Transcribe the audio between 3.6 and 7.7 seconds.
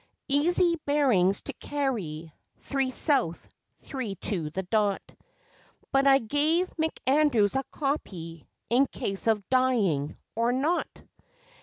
three to the dot; But I gave McAndrews a